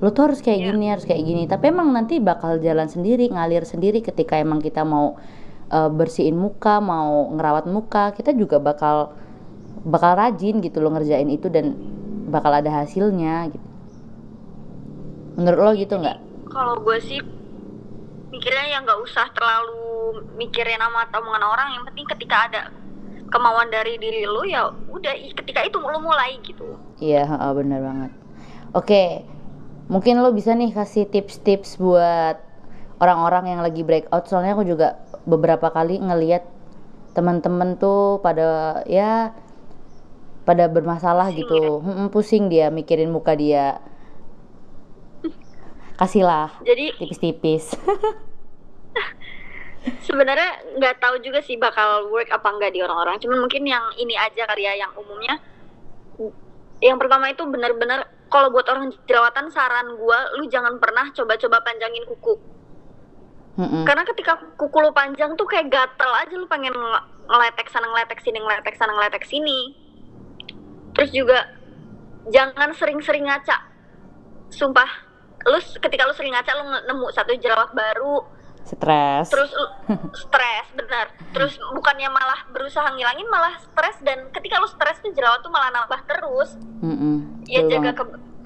Lo 0.01 0.13
tuh 0.17 0.33
harus 0.33 0.41
kayak 0.41 0.59
Iya. 0.61 0.67
gini, 0.73 0.87
harus 0.89 1.05
kayak 1.05 1.23
gini. 1.25 1.43
Tapi 1.45 1.65
emang 1.73 1.93
nanti 1.93 2.21
bakal 2.21 2.57
jalan 2.61 2.89
sendiri, 2.89 3.29
ngalir 3.29 3.69
sendiri 3.69 4.01
ketika 4.01 4.41
emang 4.41 4.65
kita 4.65 4.81
mau 4.85 5.17
eh, 5.75 5.91
bersihin 5.91 6.39
muka, 6.39 6.79
mau 6.79 7.35
ngerawat 7.35 7.67
muka, 7.67 8.15
kita 8.15 8.31
juga 8.31 8.63
bakal 8.63 9.19
bakal 9.85 10.15
rajin 10.17 10.63
gitu 10.63 10.81
lo 10.81 10.95
ngerjain 10.95 11.29
itu 11.29 11.51
dan 11.51 11.75
bakal 12.31 12.55
ada 12.55 12.71
hasilnya 12.71 13.51
gitu. 13.53 13.67
Menurut 15.35 15.61
lo 15.61 15.73
gitu 15.75 15.99
nggak? 15.99 16.25
kalau 16.55 16.79
gue 16.79 16.99
sih 17.03 17.19
mikirnya 18.31 18.65
ya 18.71 18.79
nggak 18.87 19.01
usah 19.03 19.27
terlalu 19.35 20.23
mikirin 20.39 20.79
sama 20.79 21.11
omongan 21.11 21.45
orang 21.51 21.69
yang 21.75 21.83
penting 21.91 22.07
ketika 22.15 22.37
ada 22.47 22.63
kemauan 23.35 23.67
dari 23.75 23.99
diri 23.99 24.23
lu 24.23 24.47
ya 24.47 24.71
udah 24.71 25.15
ketika 25.35 25.67
itu 25.67 25.83
lu 25.83 25.99
mulai 25.99 26.39
gitu 26.47 26.79
Iya, 27.03 27.27
bener 27.59 27.83
banget. 27.83 28.13
Oke, 28.71 29.27
mungkin 29.91 30.23
lo 30.23 30.31
bisa 30.31 30.55
nih 30.55 30.71
kasih 30.71 31.11
tips-tips 31.11 31.77
buat 31.83 32.39
orang-orang 33.03 33.51
yang 33.51 33.61
lagi 33.67 33.83
breakout. 33.83 34.31
Soalnya 34.31 34.55
aku 34.55 34.63
juga 34.63 35.03
beberapa 35.25 35.73
kali 35.73 36.01
ngeliat 36.01 36.45
teman-teman 37.17 37.81
tuh 37.81 38.21
pada 38.21 38.83
ya 38.85 39.33
pada 40.45 40.69
bermasalah 40.69 41.33
Pusing 41.33 41.41
gitu, 41.41 41.63
Mm-mm, 41.81 42.07
pusing 42.13 42.45
dia 42.53 42.69
mikirin 42.69 43.09
muka 43.09 43.33
dia. 43.33 43.81
Kasihlah 45.97 46.61
jadi 46.61 46.93
tipis-tipis. 47.01 47.73
sebenarnya 50.05 50.81
nggak 50.81 50.97
tahu 51.01 51.21
juga 51.21 51.45
sih 51.45 51.61
bakal 51.61 52.09
work 52.13 52.29
apa 52.29 52.49
enggak 52.51 52.73
di 52.77 52.81
orang-orang. 52.85 53.17
Cuman 53.21 53.41
mungkin 53.41 53.65
yang 53.65 53.85
ini 53.97 54.17
aja 54.19 54.45
kali 54.45 54.69
ya 54.69 54.75
yang 54.77 54.93
umumnya. 54.97 55.41
Yang 56.83 56.99
pertama 57.01 57.33
itu 57.33 57.47
benar-benar 57.49 58.05
kalau 58.29 58.51
buat 58.51 58.67
orang 58.69 58.93
jerawatan 59.07 59.49
saran 59.49 59.97
gua 59.97 60.35
lu 60.37 60.51
jangan 60.51 60.77
pernah 60.83 61.09
coba-coba 61.15 61.63
panjangin 61.63 62.05
kuku 62.05 62.54
Mm-mm. 63.55 63.87
karena 63.87 64.03
ketika 64.03 64.35
kuku 64.59 64.79
lu 64.83 64.91
panjang 64.91 65.39
tuh 65.39 65.47
kayak 65.47 65.71
gatel 65.71 66.11
aja 66.11 66.35
lu 66.35 66.47
pengen 66.51 66.75
nge- 66.75 67.05
ngeletek 67.31 67.71
sana 67.71 67.87
ngeletek 67.87 68.19
sini 68.19 68.39
ngeletek 68.43 68.75
sana 68.75 68.93
ngeletek 68.99 69.25
sini. 69.25 69.61
Terus 70.95 71.11
juga 71.11 71.39
jangan 72.31 72.75
sering-sering 72.75 73.27
ngaca. 73.27 73.57
Sumpah 74.51 74.91
lu 75.45 75.59
ketika 75.61 76.03
lu 76.09 76.15
sering 76.17 76.35
ngaca 76.35 76.51
lu 76.57 76.65
nemu 76.67 77.07
satu 77.15 77.35
jerawat 77.39 77.71
baru. 77.71 78.27
Stres. 78.65 79.29
terus 79.29 79.53
stres 80.25 80.67
benar. 80.73 81.13
Terus 81.37 81.61
bukannya 81.77 82.09
malah 82.09 82.49
berusaha 82.49 82.91
ngilangin 82.97 83.29
malah 83.29 83.55
stres. 83.61 84.01
Dan 84.01 84.33
ketika 84.33 84.59
lu 84.59 84.67
stres 84.67 84.99
tuh 84.99 85.13
jerawat 85.13 85.45
tuh 85.45 85.53
malah 85.53 85.71
nambah 85.71 86.01
terus. 86.11 86.57
Mm-mm, 86.83 87.45
ya 87.47 87.61
betul 87.63 87.71
jaga 87.71 87.91
ke, 87.93 88.05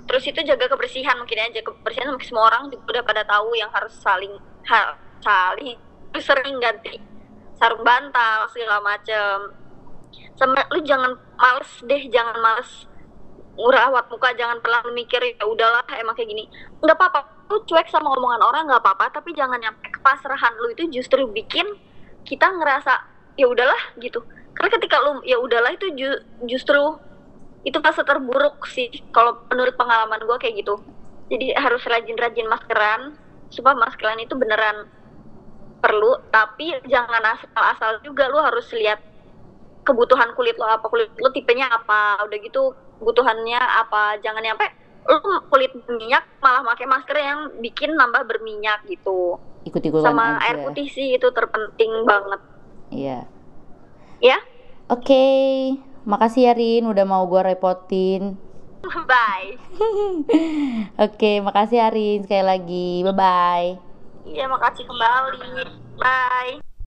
terus 0.09 0.25
itu 0.25 0.41
jaga 0.41 0.67
kebersihan 0.73 1.15
mungkin 1.21 1.39
aja. 1.39 1.61
Kebersihan 1.61 2.09
mungkin 2.09 2.27
semua 2.27 2.49
orang 2.49 2.73
juga 2.73 2.99
udah 2.99 3.05
pada 3.05 3.23
tahu 3.29 3.53
yang 3.55 3.69
harus 3.69 3.93
saling 4.01 4.33
ha, 4.67 4.97
saling 5.21 5.77
sering 6.19 6.57
ganti 6.59 6.99
sarung 7.59 7.85
bantal 7.85 8.49
segala 8.51 8.81
macem. 8.81 9.53
Sama 10.39 10.63
lu 10.73 10.81
jangan 10.87 11.13
males 11.37 11.71
deh 11.85 12.03
jangan 12.09 12.39
males 12.39 12.87
ngurawat 13.59 14.07
muka 14.07 14.31
jangan 14.39 14.63
pernah 14.63 14.87
mikir 14.95 15.19
ya 15.19 15.45
udahlah 15.45 15.83
emang 15.99 16.15
kayak 16.15 16.31
gini. 16.31 16.47
Nggak 16.79 16.97
apa-apa 16.97 17.21
lu 17.51 17.59
cuek 17.67 17.91
sama 17.91 18.15
omongan 18.15 18.43
orang 18.45 18.65
nggak 18.71 18.83
apa-apa 18.83 19.19
tapi 19.19 19.35
jangan 19.35 19.59
nyampe 19.59 19.83
kepasrahan 19.91 20.55
lu 20.63 20.71
itu 20.73 20.87
justru 21.01 21.27
bikin 21.33 21.67
kita 22.23 22.47
ngerasa 22.47 22.95
ya 23.35 23.51
udahlah 23.51 23.99
gitu. 23.99 24.23
Karena 24.55 24.71
ketika 24.79 24.97
lu 25.03 25.23
ya 25.27 25.43
udahlah 25.43 25.75
itu 25.75 25.91
ju- 25.99 26.23
justru 26.47 26.79
itu 27.69 27.79
fase 27.85 28.01
terburuk 28.01 28.65
sih 28.65 28.89
kalau 29.13 29.45
menurut 29.53 29.77
pengalaman 29.77 30.25
gue 30.25 30.37
kayak 30.41 30.65
gitu. 30.65 30.81
Jadi 31.29 31.53
harus 31.53 31.85
rajin-rajin 31.85 32.49
maskeran 32.49 33.21
supaya 33.53 33.77
maskeran 33.77 34.17
itu 34.25 34.33
beneran 34.33 34.89
perlu 35.85 36.17
tapi 36.33 36.75
jangan 36.89 37.23
asal-asal 37.37 38.01
juga 38.03 38.27
lu 38.33 38.41
harus 38.41 38.67
lihat 38.75 38.99
kebutuhan 39.85 40.33
kulit 40.35 40.57
lo 40.59 40.67
apa 40.67 40.85
kulit 40.91 41.13
lo 41.21 41.31
tipenya 41.31 41.71
apa 41.71 42.25
udah 42.27 42.39
gitu 42.43 42.75
kebutuhannya 42.99 43.61
apa 43.61 44.19
jangan 44.21 44.43
nyampe 44.43 44.67
lu 45.09 45.17
kulit 45.49 45.73
berminyak 45.73 46.25
malah 46.45 46.61
pakai 46.61 46.85
masker 46.85 47.17
yang 47.17 47.41
bikin 47.65 47.97
nambah 47.97 48.29
berminyak 48.29 48.85
gitu. 48.85 49.41
Ikut-ikutan 49.65 50.13
sama 50.13 50.37
aja. 50.37 50.53
air 50.53 50.57
putih 50.69 50.89
sih 50.93 51.17
itu 51.17 51.29
terpenting 51.33 52.05
banget. 52.05 52.41
Iya. 52.93 53.19
ya? 54.21 54.39
Oke, 54.89 55.25
makasih 56.09 56.43
ya 56.49 56.53
Rin 56.59 56.83
udah 56.93 57.05
mau 57.05 57.23
gue 57.31 57.43
repotin. 57.45 58.23
bye 59.09 59.49
Oke, 61.05 61.39
makasih 61.45 61.79
Arin 61.87 62.25
sekali 62.25 62.45
lagi. 62.45 62.89
Bye 63.07 63.15
bye. 63.15 63.69
iya 64.29 64.45
makasih 64.51 64.85
kembali 64.85 65.41
bye 66.01 66.69